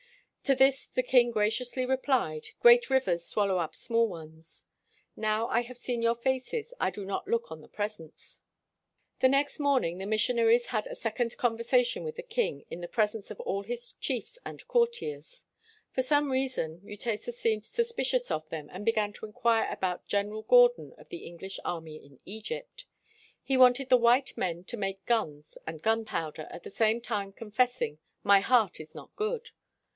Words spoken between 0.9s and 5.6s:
king graciously replied: "Great rivers swallow up small ones. Now